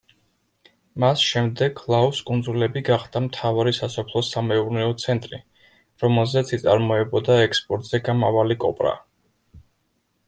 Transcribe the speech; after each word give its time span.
მას 1.01 1.25
შემდეგ 1.31 1.81
ლაუს 1.93 2.21
კუნძულები 2.29 2.83
გახდა 2.87 3.21
მთავარი 3.27 3.75
სასოფლო 3.81 4.23
სამეურნეო 4.31 4.97
ცენტრი, 5.05 5.41
რომელზეც 6.07 6.55
იწარმოებოდა 6.61 7.39
ექსპორტზე 7.47 8.05
გამავალი 8.11 8.59
კოპრა. 8.67 8.99